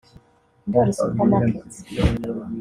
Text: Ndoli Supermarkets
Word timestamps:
Ndoli 0.67 0.93
Supermarkets 0.97 1.75